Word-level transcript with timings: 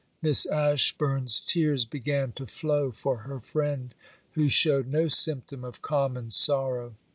Miss 0.19 0.47
Ashburn's 0.47 1.39
tears 1.39 1.85
began 1.85 2.31
to 2.31 2.47
flow 2.47 2.89
for 2.91 3.17
her 3.17 3.39
friend, 3.39 3.93
who 4.31 4.49
showed 4.49 4.87
no 4.87 5.07
symptom 5.09 5.63
of 5.63 5.83
common 5.83 6.31
sorrow. 6.31 6.95